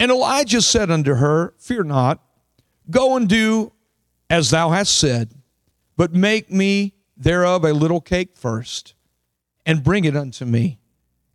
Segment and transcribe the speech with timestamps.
[0.00, 2.22] And Elijah said unto her, Fear not,
[2.90, 3.72] go and do
[4.30, 5.34] as thou hast said,
[5.94, 8.94] but make me thereof a little cake first,
[9.66, 10.78] and bring it unto me.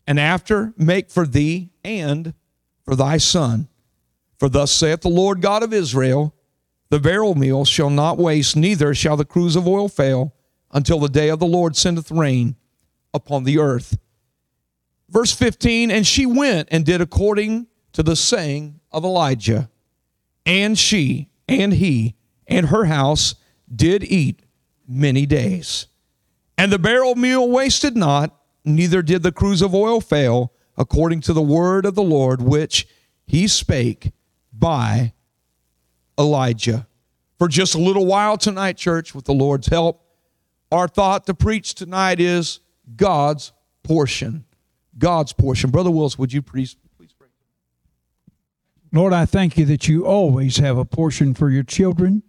[0.07, 2.33] And after make for thee and
[2.83, 3.67] for thy son.
[4.39, 6.33] For thus saith the Lord God of Israel
[6.89, 10.33] The barrel meal shall not waste, neither shall the cruse of oil fail,
[10.71, 12.55] until the day of the Lord sendeth rain
[13.13, 13.95] upon the earth.
[15.07, 19.69] Verse 15 And she went and did according to the saying of Elijah.
[20.45, 22.15] And she and he
[22.45, 23.35] and her house
[23.73, 24.41] did eat
[24.85, 25.87] many days.
[26.57, 31.31] And the barrel meal wasted not, neither did the cruse of oil fail, according to
[31.31, 32.85] the word of the Lord, which
[33.25, 34.11] he spake
[34.51, 35.13] by
[36.19, 36.87] Elijah.
[37.39, 40.05] For just a little while tonight, church, with the Lord's help,
[40.69, 42.59] our thought to preach tonight is
[42.97, 43.53] God's
[43.83, 44.43] portion.
[44.97, 45.69] God's portion.
[45.69, 46.75] Brother Wills, would you please?
[48.95, 52.23] Lord, I thank you that you always have a portion for your children.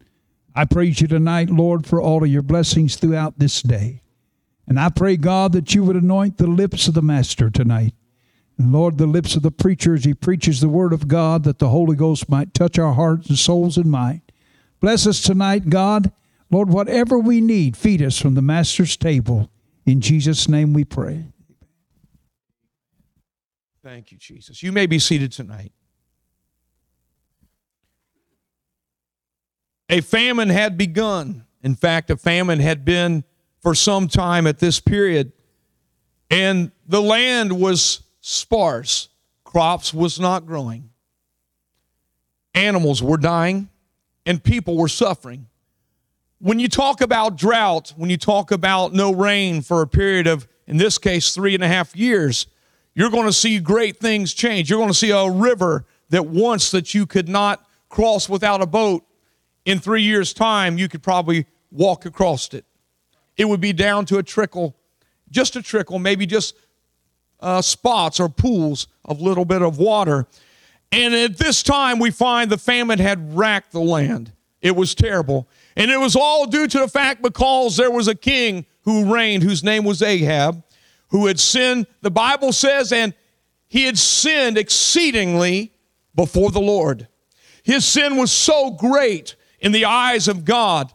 [0.53, 4.03] I praise you tonight, Lord, for all of your blessings throughout this day.
[4.67, 7.95] And I pray, God, that you would anoint the lips of the Master tonight.
[8.59, 11.61] And Lord, the lips of the preacher as he preaches the word of God, that
[11.61, 14.23] the Holy Ghost might touch our hearts and souls and mind.
[14.81, 16.11] Bless us tonight, God.
[16.51, 19.51] Lord, whatever we need, feed us from the Master's table.
[19.85, 21.27] In Jesus' name we pray.
[23.85, 24.65] Thank you, Jesus.
[24.65, 25.71] You may be seated tonight.
[29.89, 31.45] A famine had begun.
[31.63, 33.25] In fact, a famine had been
[33.61, 35.33] for some time at this period.
[36.31, 39.09] And the land was sparse.
[39.45, 40.91] Crops was not growing.
[42.55, 43.69] Animals were dying
[44.25, 45.47] and people were suffering.
[46.39, 50.47] When you talk about drought, when you talk about no rain for a period of,
[50.67, 52.47] in this case, three and a half years,
[52.95, 54.69] you're going to see great things change.
[54.69, 58.67] You're going to see a river that once that you could not cross without a
[58.67, 59.05] boat,
[59.67, 62.65] in three years' time, you could probably walk across it.
[63.37, 64.75] It would be down to a trickle,
[65.31, 66.57] just a trickle, maybe just
[67.41, 70.27] uh, spots or pools of little bit of water.
[70.91, 74.33] And at this time, we find the famine had racked the land.
[74.63, 75.47] It was terrible.
[75.77, 79.43] And it was all due to the fact because there was a king who reigned
[79.43, 80.63] whose name was Ahab
[81.09, 83.15] who had sinned, the Bible says, and
[83.69, 85.73] he had sinned exceedingly
[86.15, 87.09] before the Lord.
[87.63, 90.93] His sin was so great in the eyes of God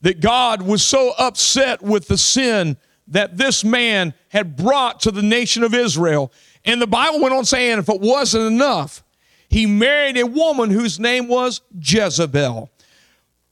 [0.00, 2.76] that God was so upset with the sin
[3.08, 6.32] that this man had brought to the nation of Israel.
[6.64, 9.02] And the Bible went on saying, if it wasn't enough,
[9.48, 12.70] he married a woman whose name was Jezebel.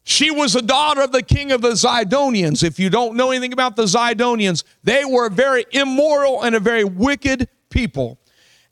[0.04, 2.64] She was a daughter of the king of the Zidonians.
[2.64, 6.60] If you don't know anything about the Zidonians, they were a very immoral and a
[6.60, 8.18] very wicked people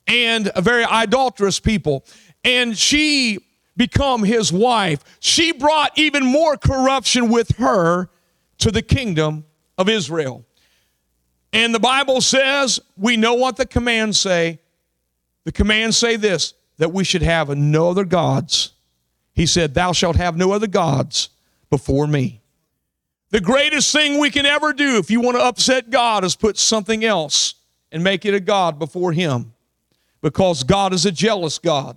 [0.07, 2.05] and a very idolatrous people.
[2.43, 3.39] And she
[3.81, 5.03] become his wife.
[5.21, 8.11] She brought even more corruption with her
[8.59, 9.45] to the kingdom
[9.79, 10.45] of Israel.
[11.53, 14.61] And the Bible says, we know what the commands say.
[15.45, 18.73] The commands say this that we should have no other gods
[19.41, 21.31] he said, Thou shalt have no other gods
[21.71, 22.43] before me.
[23.31, 26.59] The greatest thing we can ever do if you want to upset God is put
[26.59, 27.55] something else
[27.91, 29.55] and make it a God before Him.
[30.21, 31.97] Because God is a jealous God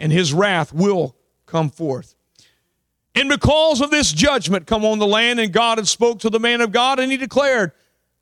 [0.00, 1.14] and His wrath will
[1.46, 2.16] come forth.
[3.14, 6.40] And because of this judgment come on the land, and God had spoke to the
[6.40, 7.72] man of God, and he declared,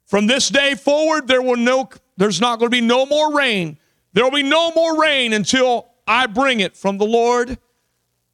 [0.06, 3.78] From this day forward, there will no there's not going to be no more rain.
[4.12, 7.59] There will be no more rain until I bring it from the Lord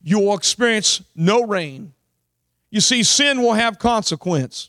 [0.05, 1.95] you will experience no rain.
[2.71, 4.69] You see, sin will have consequence.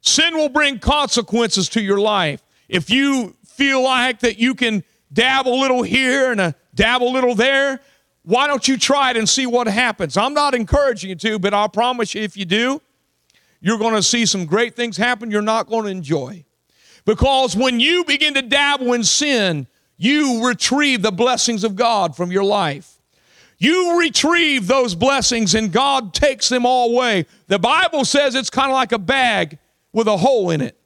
[0.00, 2.42] Sin will bring consequences to your life.
[2.68, 4.82] If you feel like that you can
[5.12, 7.80] dab a little here and a dab a little there,
[8.24, 10.16] why don't you try it and see what happens?
[10.16, 12.80] I'm not encouraging you to, but I'll promise you if you do,
[13.60, 16.44] you're going to see some great things happen you're not going to enjoy.
[17.04, 19.66] Because when you begin to dabble in sin,
[19.96, 22.98] you retrieve the blessings of God from your life.
[23.58, 27.26] You retrieve those blessings and God takes them all away.
[27.46, 29.58] The Bible says it's kind of like a bag
[29.92, 30.76] with a hole in it.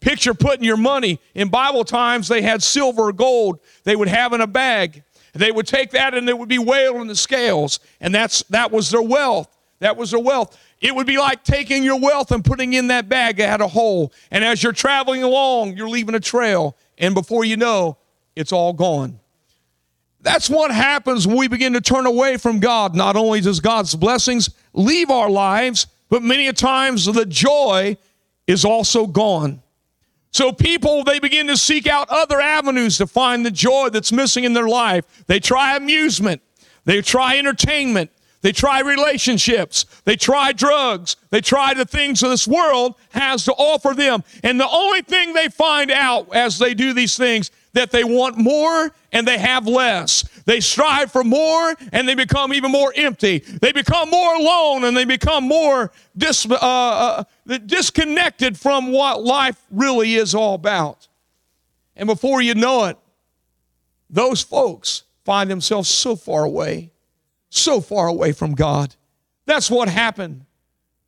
[0.00, 1.20] Picture putting your money.
[1.34, 5.02] In Bible times, they had silver or gold they would have in a bag.
[5.34, 8.70] They would take that and it would be weighed in the scales, and that's that
[8.70, 9.54] was their wealth.
[9.80, 10.58] That was their wealth.
[10.80, 13.68] It would be like taking your wealth and putting in that bag that had a
[13.68, 14.12] hole.
[14.30, 17.98] And as you're traveling along, you're leaving a trail, and before you know,
[18.34, 19.20] it's all gone.
[20.20, 22.94] That's what happens when we begin to turn away from God.
[22.94, 27.96] Not only does God's blessings leave our lives, but many a times the joy
[28.46, 29.62] is also gone.
[30.30, 34.44] So people, they begin to seek out other avenues to find the joy that's missing
[34.44, 35.04] in their life.
[35.26, 36.42] They try amusement.
[36.84, 38.10] They try entertainment.
[38.40, 39.84] They try relationships.
[40.04, 41.16] They try drugs.
[41.30, 44.22] They try the things this world has to offer them.
[44.44, 48.38] And the only thing they find out as they do these things that they want
[48.38, 50.24] more and they have less.
[50.48, 53.40] They strive for more and they become even more empty.
[53.40, 57.24] They become more alone and they become more dis, uh, uh,
[57.66, 61.06] disconnected from what life really is all about.
[61.96, 62.96] And before you know it,
[64.08, 66.92] those folks find themselves so far away,
[67.50, 68.94] so far away from God.
[69.44, 70.46] That's what happened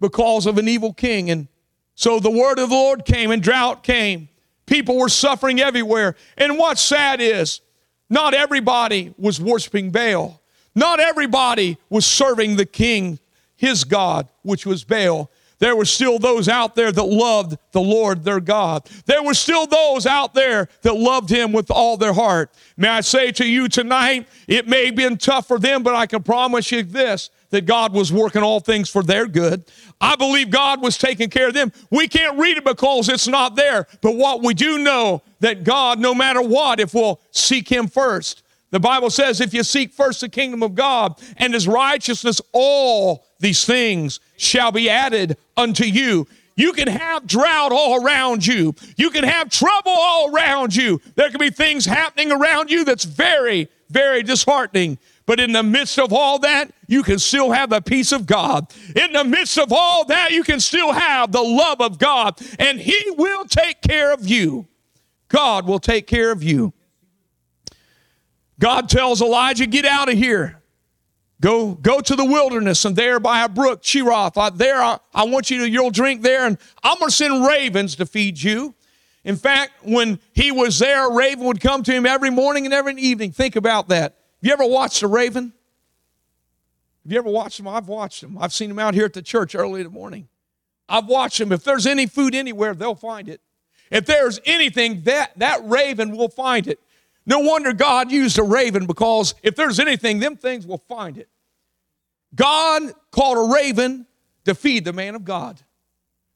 [0.03, 1.31] because of an evil king.
[1.31, 1.49] And
[1.95, 4.29] so the word of the Lord came and drought came.
[4.67, 6.15] People were suffering everywhere.
[6.37, 7.63] And what's sad is,
[8.11, 10.41] not everybody was worshiping Baal.
[10.75, 13.19] Not everybody was serving the king,
[13.57, 15.31] his God, which was Baal.
[15.61, 18.89] There were still those out there that loved the Lord their God.
[19.05, 22.51] There were still those out there that loved him with all their heart.
[22.79, 26.07] May I say to you tonight, it may have been tough for them, but I
[26.07, 29.65] can promise you this that God was working all things for their good.
[30.01, 31.73] I believe God was taking care of them.
[31.91, 33.87] We can't read it because it's not there.
[34.01, 38.43] But what we do know that God, no matter what, if we'll seek Him first,
[38.71, 43.27] the Bible says, if you seek first the kingdom of God and His righteousness, all
[43.41, 46.27] these things shall be added unto you.
[46.57, 48.75] You can have drought all around you.
[48.97, 51.01] You can have trouble all around you.
[51.15, 54.99] There can be things happening around you that's very, very disheartening.
[55.27, 58.73] But in the midst of all that, you can still have the peace of God.
[58.97, 62.81] In the midst of all that, you can still have the love of God, and
[62.81, 64.67] He will take care of you.
[65.29, 66.73] God will take care of you.
[68.59, 70.61] God tells Elijah, Get out of here.
[71.41, 75.51] Go, go to the wilderness, and there by a brook, Cherith, there I, I want
[75.51, 78.75] you to, you'll drink there, and I'm going to send ravens to feed you.
[79.25, 82.73] In fact, when he was there, a raven would come to him every morning and
[82.73, 83.33] every evening.
[83.33, 84.13] Think about that.
[84.13, 85.53] Have you ever watched a raven?
[87.05, 87.69] Have you ever watched them?
[87.69, 88.39] I've watched them.
[88.39, 90.29] I've seen them out here at the church early in the morning.
[90.89, 91.53] I've watched them.
[91.53, 93.41] If there's any food anywhere, they'll find it.
[93.91, 96.81] If there's anything, that, that raven will find it.
[97.27, 101.29] No wonder God used a raven because if there's anything, them things will find it.
[102.35, 104.07] God called a raven
[104.45, 105.61] to feed the man of God.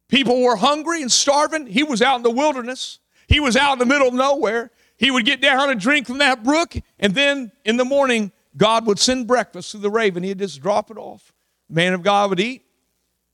[0.08, 1.66] People were hungry and starving.
[1.66, 2.98] He was out in the wilderness.
[3.26, 4.70] He was out in the middle of nowhere.
[4.96, 8.86] He would get down and drink from that brook, and then in the morning, God
[8.86, 10.22] would send breakfast to the raven.
[10.22, 11.32] He'd just drop it off.
[11.68, 12.64] man of God would eat.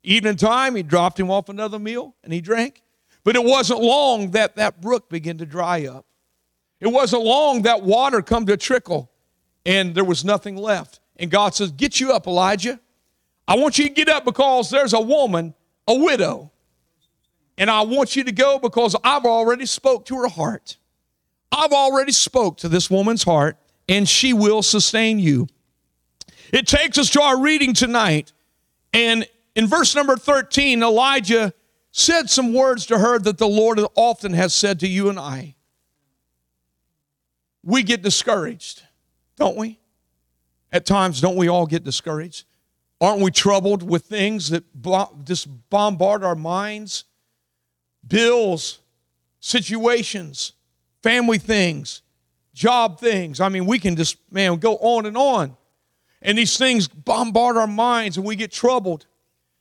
[0.02, 2.82] Evening time, he dropped him off another meal, and he drank.
[3.22, 6.06] But it wasn't long that that brook began to dry up.
[6.80, 9.10] It wasn't long that water come to trickle,
[9.66, 11.00] and there was nothing left.
[11.16, 12.80] And God says, Get you up, Elijah.
[13.46, 15.54] I want you to get up because there's a woman,
[15.86, 16.50] a widow.
[17.60, 20.78] And I want you to go because I've already spoke to her heart.
[21.52, 25.46] I've already spoke to this woman's heart and she will sustain you.
[26.54, 28.32] It takes us to our reading tonight.
[28.94, 31.52] And in verse number 13, Elijah
[31.90, 35.54] said some words to her that the Lord often has said to you and I.
[37.62, 38.84] We get discouraged,
[39.36, 39.80] don't we?
[40.72, 42.46] At times, don't we all get discouraged?
[43.02, 44.64] Aren't we troubled with things that
[45.24, 47.04] just bombard our minds?
[48.06, 48.80] Bills,
[49.40, 50.52] situations,
[51.02, 52.02] family things,
[52.54, 53.40] job things.
[53.40, 55.56] I mean, we can just, man, go on and on.
[56.22, 59.06] And these things bombard our minds and we get troubled.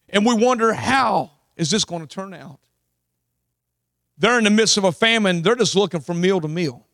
[0.09, 2.59] And we wonder, how is this going to turn out?
[4.17, 6.85] They're in the midst of a famine, they're just looking from meal to meal.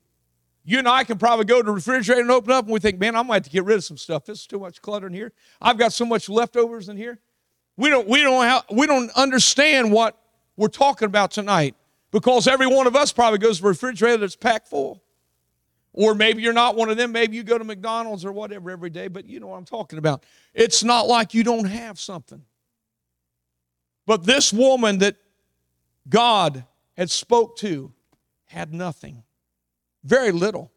[0.63, 3.00] You and I can probably go to the refrigerator and open up and we think,
[3.00, 4.25] man, I might have to get rid of some stuff.
[4.25, 5.31] This is too much clutter in here.
[5.62, 7.20] I've got so much leftovers in here.
[7.77, 10.17] We don't, we don't, have, we don't understand what
[10.57, 11.75] we're talking about tonight
[12.12, 15.01] because every one of us probably goes to the refrigerator that's packed full.
[15.91, 17.13] Or maybe you're not one of them.
[17.13, 19.97] Maybe you go to McDonald's or whatever every day, but you know what I'm talking
[19.97, 20.25] about.
[20.53, 22.41] It's not like you don't have something.
[24.05, 25.15] But this woman that
[26.09, 26.65] God
[26.97, 27.93] had spoke to
[28.45, 29.24] had nothing.
[30.03, 30.71] Very little.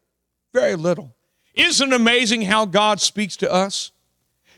[0.53, 1.15] Very little.
[1.53, 3.91] Isn't it amazing how God speaks to us?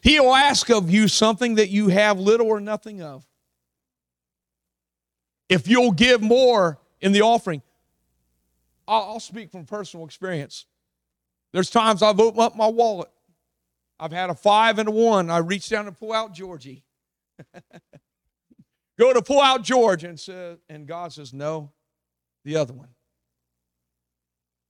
[0.01, 3.25] He'll ask of you something that you have little or nothing of
[5.51, 7.61] if you'll give more in the offering.
[8.87, 10.65] I'll, speak from personal experience.
[11.51, 13.09] There's times I've opened up my wallet.
[13.99, 15.29] I've had a five and a one.
[15.29, 16.83] I reach down and pull out Georgie.
[18.99, 21.71] Go to pull out George and says, and God says, no,
[22.45, 22.89] the other one.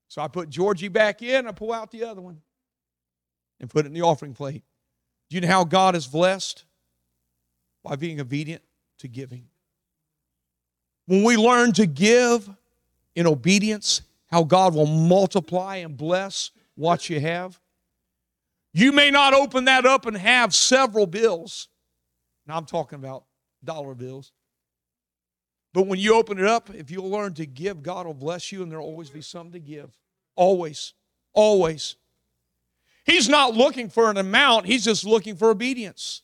[0.08, 2.42] So I put Georgie back in, I pull out the other one
[3.60, 4.64] and put it in the offering plate.
[5.30, 6.66] Do you know how God is blessed?
[7.84, 8.62] By being obedient
[9.00, 9.51] to giving.
[11.12, 12.50] When we learn to give
[13.16, 17.60] in obedience, how God will multiply and bless what you have.
[18.72, 21.68] You may not open that up and have several bills.
[22.48, 23.26] Now I'm talking about
[23.62, 24.32] dollar bills.
[25.74, 28.64] But when you open it up, if you'll learn to give, God will bless you
[28.64, 30.00] and there'll always be something to give.
[30.38, 30.94] Always.
[31.34, 31.98] Always.
[33.04, 36.22] He's not looking for an amount, he's just looking for obedience.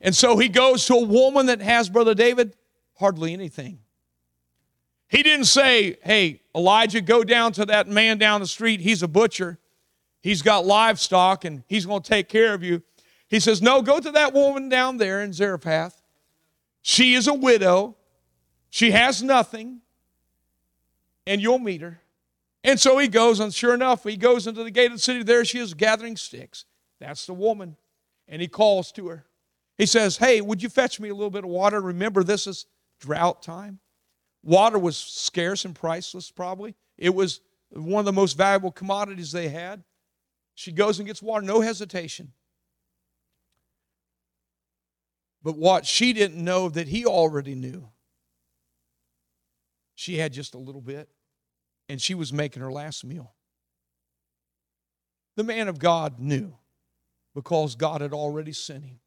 [0.00, 2.56] And so he goes to a woman that has, Brother David,
[2.98, 3.78] hardly anything.
[5.08, 8.80] He didn't say, Hey, Elijah, go down to that man down the street.
[8.80, 9.58] He's a butcher.
[10.20, 12.82] He's got livestock and he's going to take care of you.
[13.28, 16.02] He says, No, go to that woman down there in Zarephath.
[16.82, 17.96] She is a widow.
[18.70, 19.80] She has nothing,
[21.26, 22.00] and you'll meet her.
[22.62, 25.22] And so he goes, and sure enough, he goes into the gate of the city.
[25.22, 26.66] There she is gathering sticks.
[26.98, 27.76] That's the woman.
[28.26, 29.24] And he calls to her.
[29.78, 31.80] He says, Hey, would you fetch me a little bit of water?
[31.80, 32.66] Remember, this is
[33.00, 33.80] drought time.
[34.42, 36.74] Water was scarce and priceless, probably.
[36.96, 37.40] It was
[37.70, 39.82] one of the most valuable commodities they had.
[40.54, 42.32] She goes and gets water, no hesitation.
[45.42, 47.88] But what she didn't know that he already knew,
[49.94, 51.08] she had just a little bit,
[51.88, 53.34] and she was making her last meal.
[55.36, 56.56] The man of God knew
[57.34, 59.00] because God had already sent him.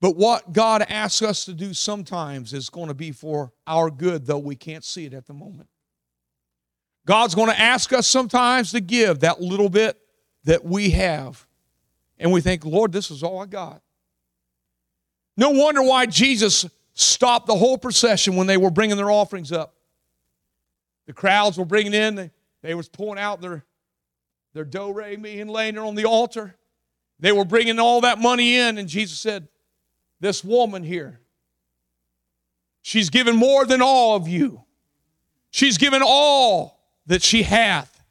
[0.00, 4.26] But what God asks us to do sometimes is going to be for our good,
[4.26, 5.68] though we can't see it at the moment.
[7.06, 9.96] God's going to ask us sometimes to give that little bit
[10.44, 11.46] that we have.
[12.18, 13.80] And we think, Lord, this is all I got.
[15.36, 19.74] No wonder why Jesus stopped the whole procession when they were bringing their offerings up.
[21.06, 22.30] The crowds were bringing in, they,
[22.62, 23.64] they was pulling out their,
[24.54, 26.56] their do, re, mi, and laying it on the altar.
[27.20, 29.46] They were bringing all that money in, and Jesus said,
[30.20, 31.20] this woman here,
[32.82, 34.62] she's given more than all of you.
[35.50, 38.02] She's given all that she hath,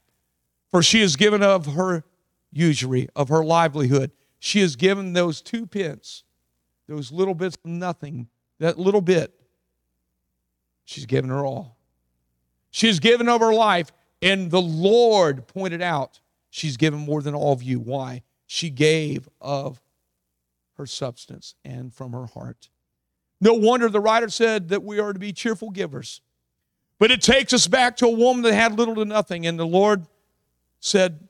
[0.72, 2.04] for she has given of her
[2.52, 4.12] usury, of her livelihood.
[4.40, 6.24] She has given those two pence,
[6.88, 8.28] those little bits of nothing,
[8.60, 9.34] that little bit.
[10.86, 11.78] She's given her all.
[12.72, 16.20] She's given of her life, and the Lord pointed out
[16.50, 17.80] she's given more than all of you.
[17.80, 18.22] Why?
[18.46, 19.82] She gave of
[20.78, 22.70] her substance and from her heart.
[23.42, 26.22] No wonder the writer said that we are to be cheerful givers.
[26.98, 29.66] But it takes us back to a woman that had little to nothing, and the
[29.66, 30.06] Lord
[30.80, 31.28] said,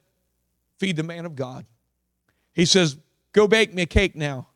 [0.78, 1.66] Feed the man of God.
[2.54, 2.98] He says,
[3.34, 4.48] Go bake me a cake now.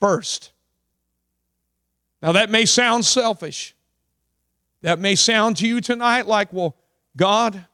[0.00, 0.52] First.
[2.22, 3.74] Now, that may sound selfish.
[4.80, 6.76] That may sound to you tonight like, well,
[7.16, 7.66] God,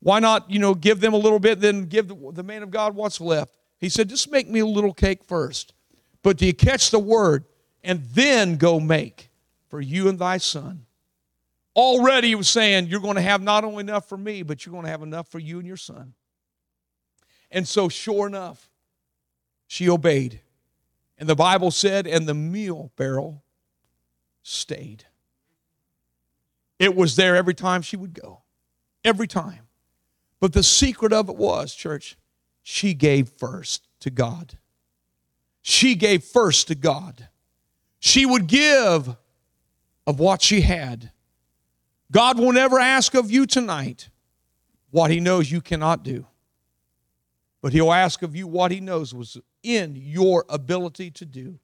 [0.00, 2.70] why not, you know, give them a little bit, then give the, the man of
[2.70, 3.55] God what's left?
[3.78, 5.74] He said, just make me a little cake first.
[6.22, 7.44] But do you catch the word?
[7.84, 9.30] And then go make
[9.68, 10.86] for you and thy son.
[11.76, 14.72] Already he was saying, you're going to have not only enough for me, but you're
[14.72, 16.14] going to have enough for you and your son.
[17.50, 18.68] And so, sure enough,
[19.66, 20.40] she obeyed.
[21.18, 23.44] And the Bible said, and the meal barrel
[24.42, 25.04] stayed.
[26.78, 28.42] It was there every time she would go.
[29.04, 29.68] Every time.
[30.40, 32.16] But the secret of it was, church,
[32.68, 34.58] she gave first to God.
[35.62, 37.28] She gave first to God.
[38.00, 39.16] She would give
[40.04, 41.12] of what she had.
[42.10, 44.08] God will never ask of you tonight
[44.90, 46.26] what He knows you cannot do,
[47.62, 51.60] but He'll ask of you what He knows was in your ability to do.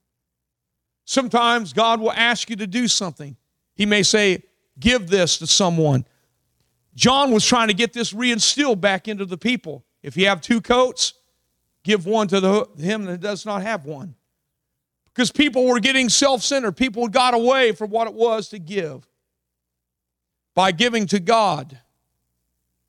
[1.05, 3.37] Sometimes God will ask you to do something.
[3.75, 4.45] He may say,
[4.79, 6.07] Give this to someone.
[6.95, 9.85] John was trying to get this reinstilled back into the people.
[10.03, 11.15] If you have two coats,
[11.85, 14.15] give one to the, him that does not have one.
[15.07, 16.73] Because people were getting self centered.
[16.73, 19.07] People got away from what it was to give.
[20.55, 21.79] By giving to God,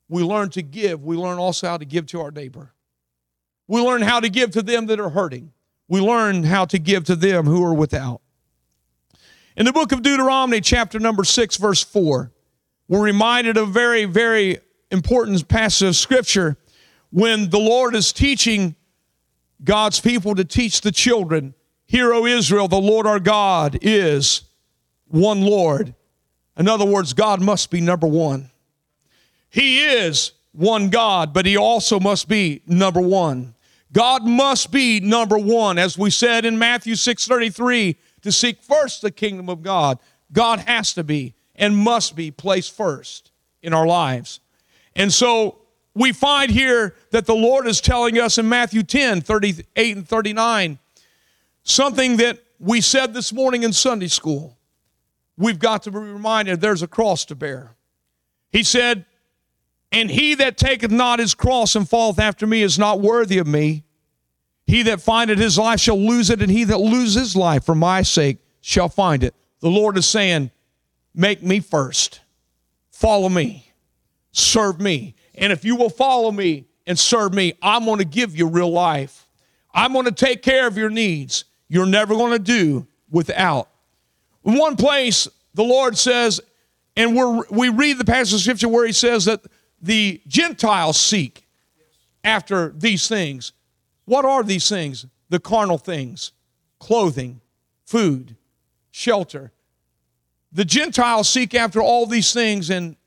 [0.10, 1.04] we learn to give.
[1.04, 2.74] We learn also how to give to our neighbor.
[3.68, 5.52] We learn how to give to them that are hurting.
[5.88, 8.22] We learn how to give to them who are without.
[9.56, 12.32] In the book of Deuteronomy, chapter number 6, verse 4,
[12.88, 14.60] we're reminded of a very, very
[14.92, 16.58] important passage of scripture
[17.14, 18.76] when the Lord is teaching
[19.64, 21.54] God's people to teach the children,
[21.86, 24.42] Hear, O Israel, the Lord our God is
[25.10, 25.94] one Lord.
[26.58, 28.50] In other words, God must be number one.
[29.52, 33.54] He is one God, but He also must be number one.
[33.92, 39.12] God must be number one, as we said in Matthew 6:33, to seek first the
[39.12, 40.00] kingdom of God.
[40.32, 43.30] God has to be and must be placed first
[43.62, 44.40] in our lives.
[44.96, 45.63] And so
[45.96, 50.80] we find here that the Lord is telling us in Matthew 10 38 and 39
[51.64, 54.58] something that we said this morning in Sunday school.
[55.38, 57.76] we've got to be reminded there's a cross to bear.
[58.52, 59.06] He said,
[59.92, 63.48] And he that taketh not his cross and falleth after me is not worthy of
[63.48, 63.84] me.
[64.68, 67.76] He that findeth his life shall lose it, and he that loses his life for
[67.76, 69.34] my sake shall find it.
[69.60, 70.52] The Lord is saying,
[71.16, 72.22] Make me first.
[72.92, 73.72] Follow me.
[74.32, 75.16] Serve me.
[75.36, 78.72] And if you will follow me and serve me, I'm going to give you real
[78.72, 79.28] life.
[79.74, 81.46] I'm going to take care of your needs.
[81.68, 83.70] You're never going to do without.
[84.44, 86.42] In one place, the Lord says,
[86.96, 89.42] and we're, we read the passage of scripture where he says that
[89.82, 91.48] the Gentiles seek
[92.24, 93.54] after these things.
[94.06, 95.06] What are these things?
[95.30, 96.32] The carnal things
[96.80, 97.40] clothing,
[97.86, 98.36] food,
[98.92, 99.54] shelter.
[100.52, 102.98] The Gentiles seek after all these things and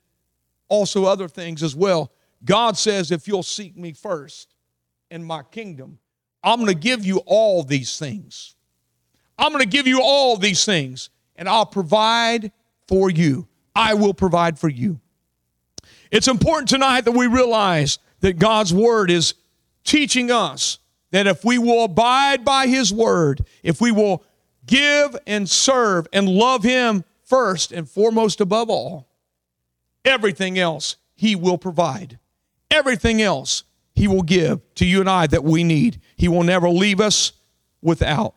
[0.69, 2.11] also other things as well.
[2.47, 4.55] God says, if you'll seek me first
[5.11, 5.99] in my kingdom,
[6.43, 8.55] I'm going to give you all these things.
[9.37, 12.53] I'm going to give you all these things, and I'll provide
[12.89, 13.49] for you.
[13.75, 15.01] I will provide for you.
[16.11, 19.35] It's important tonight that we realize that God's word is
[19.85, 20.79] teaching us
[21.11, 24.25] that if we will abide by his word, if we will
[24.65, 29.09] give and serve and love him first and foremost above all,
[30.05, 32.19] everything else he will provide.
[32.71, 36.01] Everything else he will give to you and I that we need.
[36.17, 37.33] He will never leave us
[37.83, 38.35] without.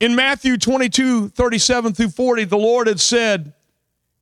[0.00, 3.52] In Matthew 22, 37 through 40, the Lord had said,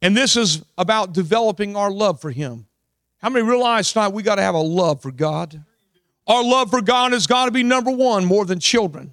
[0.00, 2.66] and this is about developing our love for Him.
[3.18, 5.62] How many realize tonight we got to have a love for God?
[6.26, 9.12] Our love for God has got to be number one more than children.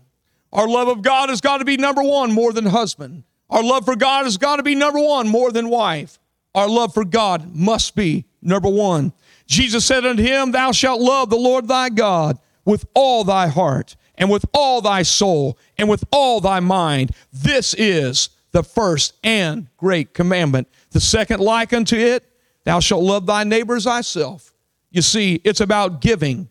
[0.51, 3.23] Our love of God has got to be number one more than husband.
[3.49, 6.19] Our love for God has got to be number one more than wife.
[6.55, 9.13] Our love for God must be number one.
[9.49, 13.95] Jesus said unto him, Thou shalt love the Lord thy God with all thy heart
[14.15, 17.11] and with all thy soul and with all thy mind.
[17.33, 20.67] This is the first and great commandment.
[20.91, 22.31] The second, like unto it,
[22.63, 24.53] thou shalt love thy neighbor as thyself.
[24.91, 26.47] You see, it's about giving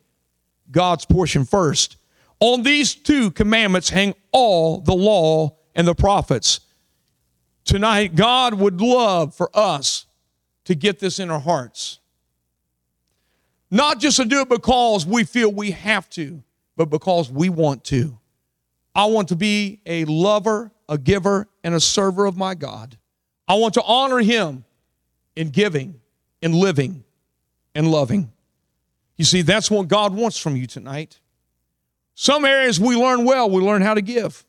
[0.72, 1.98] God's portion first.
[2.40, 6.60] On these two commandments hang all the law and the prophets.
[7.64, 10.06] Tonight, God would love for us
[10.64, 12.00] to get this in our hearts.
[13.70, 16.42] Not just to do it because we feel we have to,
[16.76, 18.18] but because we want to.
[18.94, 22.96] I want to be a lover, a giver, and a server of my God.
[23.46, 24.64] I want to honor Him
[25.36, 26.00] in giving,
[26.42, 27.04] in living,
[27.74, 28.32] and loving.
[29.16, 31.20] You see, that's what God wants from you tonight.
[32.14, 34.44] Some areas we learn well, we learn how to give,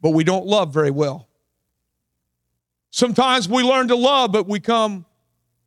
[0.00, 1.28] but we don't love very well.
[2.90, 5.04] Sometimes we learn to love, but we come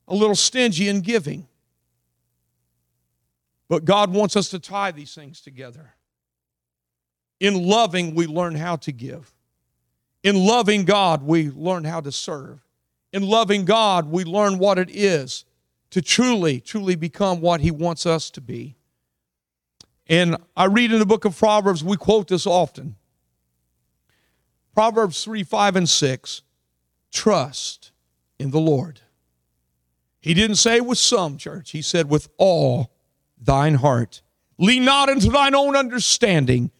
[0.07, 1.47] a little stingy in giving.
[3.71, 5.93] But God wants us to tie these things together.
[7.39, 9.33] In loving, we learn how to give.
[10.23, 12.59] In loving God, we learn how to serve.
[13.13, 15.45] In loving God, we learn what it is
[15.91, 18.75] to truly, truly become what He wants us to be.
[20.05, 22.97] And I read in the book of Proverbs, we quote this often.
[24.73, 26.41] Proverbs 3, 5, and 6
[27.09, 27.91] trust
[28.37, 28.99] in the Lord.
[30.19, 31.71] He didn't say with some, church.
[31.71, 32.90] He said with all
[33.41, 34.21] thine heart.
[34.57, 36.71] Lean not into thine own understanding.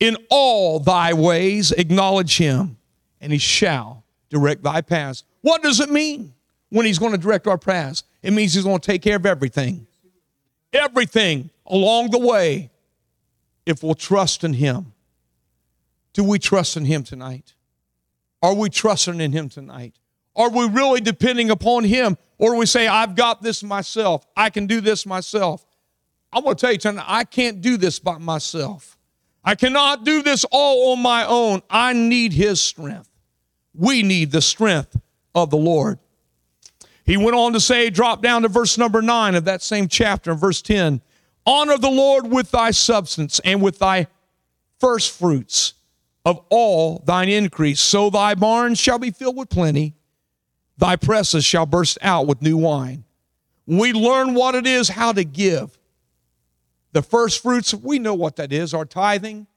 [0.00, 2.76] In all thy ways acknowledge him,
[3.20, 5.24] and he shall direct thy paths.
[5.40, 6.34] What does it mean
[6.70, 8.02] when he's going to direct our paths?
[8.22, 9.86] It means he's going to take care of everything.
[10.72, 12.70] Everything along the way,
[13.66, 14.92] if we'll trust in him.
[16.12, 17.54] Do we trust in him tonight?
[18.42, 19.94] Are we trusting in him tonight?
[20.36, 22.18] Are we really depending upon him?
[22.38, 24.26] Or we say, I've got this myself.
[24.36, 25.64] I can do this myself.
[26.34, 28.98] I'm going to tell you tonight, I can't do this by myself.
[29.44, 31.62] I cannot do this all on my own.
[31.70, 33.08] I need His strength.
[33.72, 34.98] We need the strength
[35.34, 35.98] of the Lord.
[37.04, 40.34] He went on to say, drop down to verse number nine of that same chapter,
[40.34, 41.00] verse 10
[41.46, 44.06] Honor the Lord with thy substance and with thy
[44.80, 45.74] first fruits
[46.24, 47.80] of all thine increase.
[47.80, 49.94] So thy barns shall be filled with plenty,
[50.78, 53.04] thy presses shall burst out with new wine.
[53.66, 55.78] We learn what it is how to give.
[56.94, 59.48] The first fruits, we know what that is our tithing.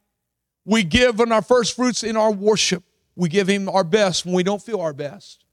[0.65, 2.83] We give in our first fruits in our worship.
[3.15, 5.45] We give Him our best when we don't feel our best.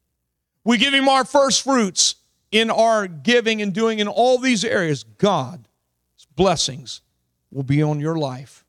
[0.64, 2.14] We give Him our first fruits
[2.50, 5.04] in our giving and doing in all these areas.
[5.04, 5.68] God's
[6.34, 7.02] blessings
[7.50, 8.64] will be on your life.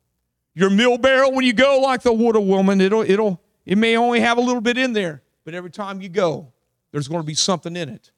[0.54, 4.20] Your meal barrel, when you go like the water woman, it'll, it'll, it may only
[4.20, 6.52] have a little bit in there, but every time you go,
[6.92, 8.12] there's going to be something in it.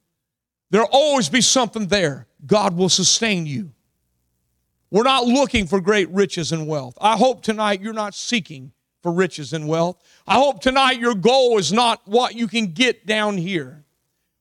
[0.70, 2.26] There'll always be something there.
[2.44, 3.72] God will sustain you.
[4.90, 6.96] We're not looking for great riches and wealth.
[7.00, 8.72] I hope tonight you're not seeking
[9.02, 10.02] for riches and wealth.
[10.26, 13.84] I hope tonight your goal is not what you can get down here.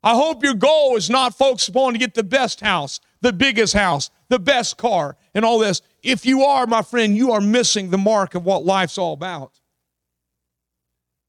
[0.04, 3.74] I hope your goal is not folks wanting to get the best house, the biggest
[3.74, 5.82] house, the best car, and all this.
[6.02, 9.60] If you are, my friend, you are missing the mark of what life's all about.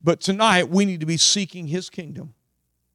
[0.03, 2.35] But tonight, we need to be seeking His kingdom,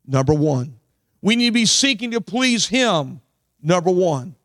[0.05, 0.79] number one.
[1.21, 3.19] We need to be seeking to please Him,
[3.62, 4.36] number one.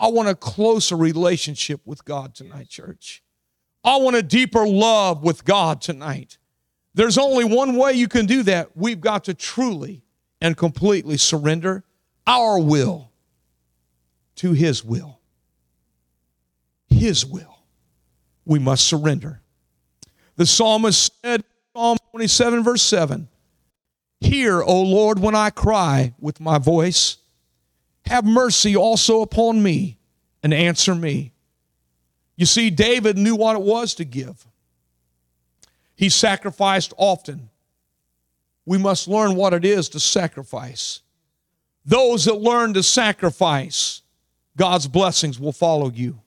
[0.00, 3.22] I want a closer relationship with God tonight, church.
[3.84, 6.38] I want a deeper love with God tonight.
[6.94, 8.76] There's only one way you can do that.
[8.76, 10.02] We've got to truly
[10.40, 11.84] and completely surrender
[12.26, 13.10] our will
[14.36, 15.20] to His will.
[16.88, 17.58] His will.
[18.46, 19.42] We must surrender.
[20.36, 21.44] The psalmist said,
[21.76, 23.28] Psalm 27, verse 7
[24.20, 27.18] Hear, O Lord, when I cry with my voice.
[28.10, 29.96] Have mercy also upon me
[30.42, 31.30] and answer me.
[32.34, 34.48] You see, David knew what it was to give.
[35.94, 37.50] He sacrificed often.
[38.66, 41.02] We must learn what it is to sacrifice.
[41.86, 44.02] Those that learn to sacrifice,
[44.56, 46.20] God's blessings will follow you.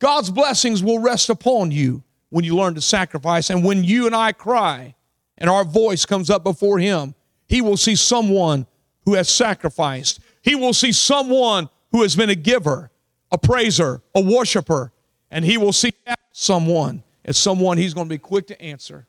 [0.00, 3.48] God's blessings will rest upon you when you learn to sacrifice.
[3.48, 4.96] And when you and I cry
[5.38, 7.14] and our voice comes up before Him,
[7.46, 8.66] He will see someone
[9.04, 10.18] who has sacrificed.
[10.46, 12.92] He will see someone who has been a giver,
[13.32, 14.92] a praiser, a worshiper,
[15.28, 15.92] and He will see
[16.30, 19.08] someone as someone He's going to be quick to answer.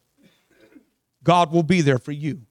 [1.24, 2.42] God will be there for you.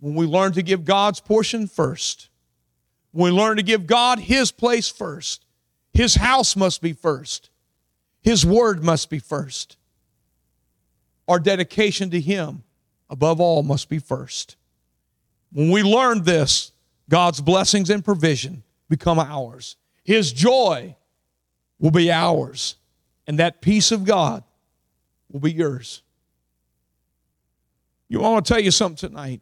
[0.00, 2.28] When we learn to give God's portion first,
[3.12, 5.46] when we learn to give God His place first,
[5.94, 7.48] His house must be first.
[8.20, 9.78] His word must be first.
[11.26, 12.64] Our dedication to Him,
[13.08, 14.56] above all, must be first.
[15.50, 16.72] When we learn this,
[17.08, 19.76] God's blessings and provision become ours.
[20.04, 20.96] His joy
[21.78, 22.76] will be ours.
[23.26, 24.44] And that peace of God
[25.30, 26.02] will be yours.
[28.08, 29.40] You want to tell you something tonight,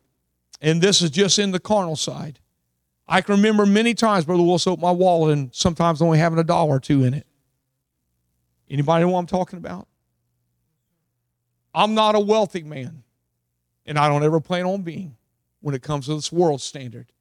[0.63, 2.39] and this is just in the carnal side.
[3.07, 6.45] I can remember many times, Brother Wilson, open my wallet and sometimes only having a
[6.45, 7.27] dollar or two in it.
[8.71, 9.87] Anybody know what I'm talking about?
[11.75, 13.03] I'm not a wealthy man,
[13.85, 15.17] and I don't ever plan on being
[15.61, 17.13] when it comes to this world standard.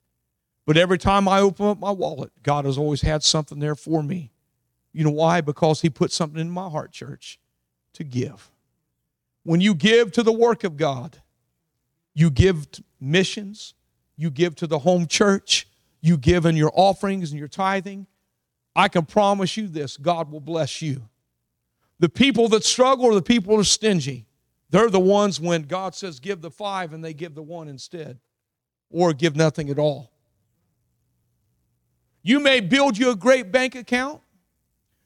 [0.65, 4.01] But every time I open up my wallet, God has always had something there for
[4.01, 4.31] me.
[4.93, 5.41] You know why?
[5.41, 7.39] Because He put something in my heart, church,
[7.93, 8.49] to give.
[9.43, 11.21] When you give to the work of God,
[12.13, 12.67] you give
[13.01, 13.73] missions,
[14.15, 15.67] you give to the home church,
[16.01, 18.07] you give in your offerings and your tithing,
[18.75, 21.09] I can promise you this God will bless you.
[21.99, 24.25] The people that struggle are the people that are stingy.
[24.69, 28.19] They're the ones when God says give the five and they give the one instead,
[28.89, 30.12] or give nothing at all.
[32.23, 34.21] You may build you a great bank account.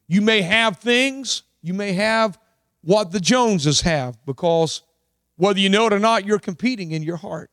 [0.07, 1.43] You may have things.
[1.61, 2.39] You may have
[2.81, 4.83] what the Joneses have because
[5.35, 7.49] whether you know it or not, you're competing in your heart.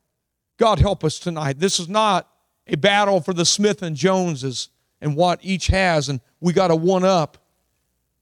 [0.57, 1.59] God help us tonight.
[1.59, 2.29] This is not
[2.67, 4.69] a battle for the Smith and Joneses
[5.01, 7.37] and what each has, and we got to one up.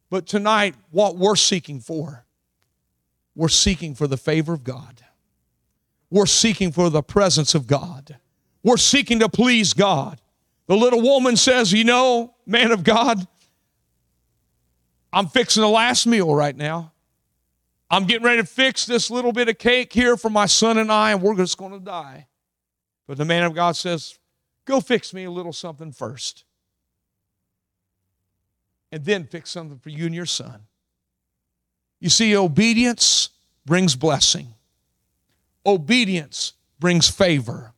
[0.09, 2.25] But tonight, what we're seeking for,
[3.35, 5.01] we're seeking for the favor of God.
[6.09, 8.17] We're seeking for the presence of God.
[8.63, 10.21] We're seeking to please God.
[10.67, 13.25] The little woman says, You know, man of God,
[15.11, 16.91] I'm fixing the last meal right now.
[17.89, 20.91] I'm getting ready to fix this little bit of cake here for my son and
[20.91, 22.27] I, and we're just going to die.
[23.05, 24.17] But the man of God says,
[24.65, 26.45] Go fix me a little something first.
[28.91, 30.61] And then fix something for you and your son.
[31.99, 33.29] You see, obedience
[33.65, 34.53] brings blessing,
[35.65, 37.73] obedience brings favor,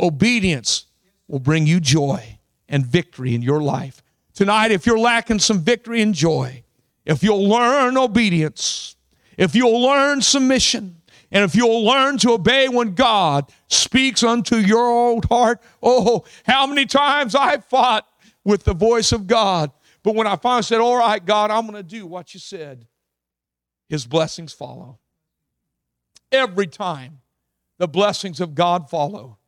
[0.00, 0.86] obedience
[1.32, 4.02] will bring you joy and victory in your life.
[4.34, 6.62] Tonight, if you're lacking some victory and joy,
[7.06, 8.96] if you'll learn obedience,
[9.38, 14.84] if you'll learn submission, and if you'll learn to obey when God speaks unto your
[14.84, 18.06] old heart, oh, how many times I fought
[18.44, 19.72] with the voice of God.
[20.02, 22.86] But when I finally said, All right, God, I'm going to do what you said,
[23.88, 24.98] His blessings follow.
[26.30, 27.22] Every time
[27.78, 29.38] the blessings of God follow.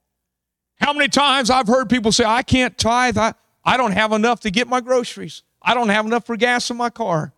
[0.85, 3.33] How many times I've heard people say, I can't tithe, I,
[3.64, 6.77] I don't have enough to get my groceries, I don't have enough for gas in
[6.77, 7.33] my car.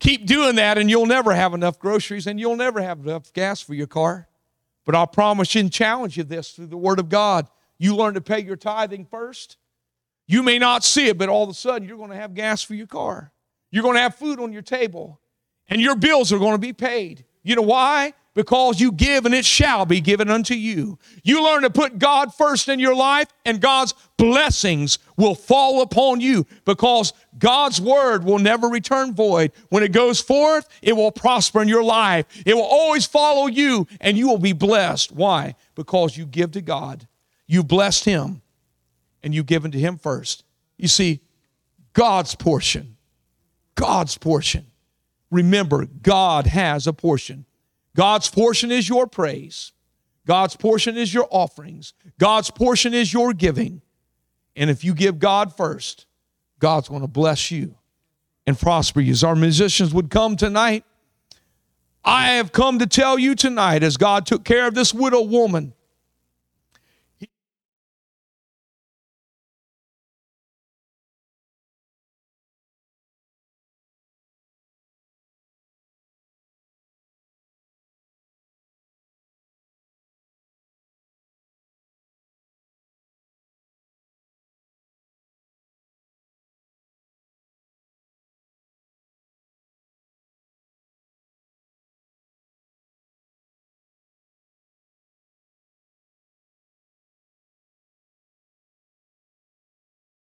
[0.00, 3.60] Keep doing that, and you'll never have enough groceries and you'll never have enough gas
[3.60, 4.26] for your car.
[4.84, 7.46] But I'll promise you and challenge you this through the Word of God.
[7.78, 9.56] You learn to pay your tithing first.
[10.26, 12.64] You may not see it, but all of a sudden you're going to have gas
[12.64, 13.30] for your car.
[13.70, 15.20] You're going to have food on your table,
[15.68, 17.24] and your bills are going to be paid.
[17.44, 18.14] You know why?
[18.34, 20.98] Because you give and it shall be given unto you.
[21.22, 26.20] You learn to put God first in your life and God's blessings will fall upon
[26.20, 29.52] you because God's word will never return void.
[29.68, 32.26] When it goes forth, it will prosper in your life.
[32.44, 35.12] It will always follow you and you will be blessed.
[35.12, 35.54] Why?
[35.76, 37.06] Because you give to God.
[37.46, 38.42] You blessed him
[39.22, 40.42] and you've given to him first.
[40.76, 41.20] You see,
[41.92, 42.96] God's portion.
[43.76, 44.66] God's portion.
[45.30, 47.46] Remember, God has a portion.
[47.96, 49.72] God's portion is your praise.
[50.26, 51.92] God's portion is your offerings.
[52.18, 53.82] God's portion is your giving.
[54.56, 56.06] And if you give God first,
[56.58, 57.76] God's going to bless you
[58.46, 59.12] and prosper you.
[59.12, 60.84] As our musicians would come tonight,
[62.04, 65.72] I have come to tell you tonight, as God took care of this widow woman